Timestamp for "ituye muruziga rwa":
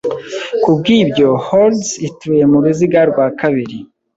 2.07-3.27